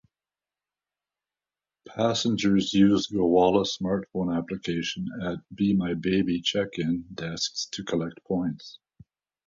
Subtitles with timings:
[1.87, 8.79] Passengers use the Gowalla smartphone application at Bmibaby check-in desks to collect points.